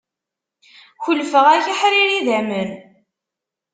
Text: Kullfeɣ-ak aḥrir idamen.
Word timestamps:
Kullfeɣ-ak 1.03 1.63
aḥrir 1.73 2.09
idamen. 2.19 2.69